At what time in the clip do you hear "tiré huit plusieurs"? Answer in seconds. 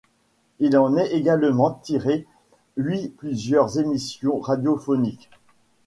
1.73-3.77